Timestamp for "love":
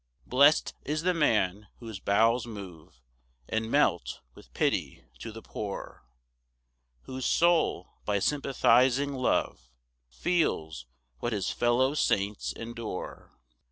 9.13-9.69